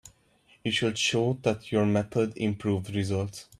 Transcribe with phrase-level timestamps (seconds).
[0.63, 3.45] You should show that your method improves results.